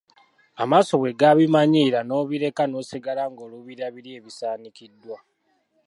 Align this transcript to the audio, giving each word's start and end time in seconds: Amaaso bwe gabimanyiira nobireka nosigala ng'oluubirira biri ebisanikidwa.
Amaaso 0.63 0.93
bwe 0.97 1.11
gabimanyiira 1.19 1.99
nobireka 2.07 2.63
nosigala 2.67 3.23
ng'oluubirira 3.31 3.87
biri 3.95 4.11
ebisanikidwa. 4.17 5.17